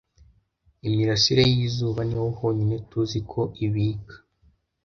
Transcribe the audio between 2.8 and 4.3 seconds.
tuzi ko ibika